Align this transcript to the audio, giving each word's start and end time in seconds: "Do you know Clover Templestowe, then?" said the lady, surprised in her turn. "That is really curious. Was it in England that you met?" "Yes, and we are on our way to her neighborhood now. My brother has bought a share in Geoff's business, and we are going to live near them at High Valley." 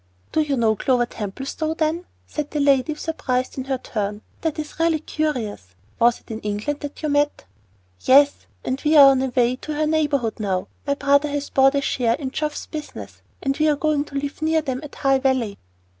"Do 0.31 0.41
you 0.41 0.57
know 0.57 0.75
Clover 0.75 1.05
Templestowe, 1.05 1.75
then?" 1.75 2.05
said 2.25 2.49
the 2.49 2.59
lady, 2.59 2.95
surprised 2.95 3.55
in 3.59 3.65
her 3.65 3.77
turn. 3.77 4.23
"That 4.41 4.57
is 4.57 4.79
really 4.79 4.99
curious. 4.99 5.75
Was 5.99 6.21
it 6.21 6.31
in 6.31 6.39
England 6.39 6.79
that 6.79 7.03
you 7.03 7.09
met?" 7.09 7.45
"Yes, 7.99 8.47
and 8.65 8.81
we 8.83 8.97
are 8.97 9.11
on 9.11 9.21
our 9.21 9.29
way 9.29 9.57
to 9.57 9.75
her 9.75 9.85
neighborhood 9.85 10.39
now. 10.39 10.69
My 10.87 10.95
brother 10.95 11.29
has 11.29 11.51
bought 11.51 11.75
a 11.75 11.81
share 11.81 12.15
in 12.15 12.31
Geoff's 12.31 12.65
business, 12.65 13.21
and 13.43 13.55
we 13.57 13.69
are 13.69 13.75
going 13.75 14.03
to 14.05 14.15
live 14.17 14.41
near 14.41 14.63
them 14.63 14.79
at 14.83 14.95
High 14.95 15.19
Valley." 15.19 15.59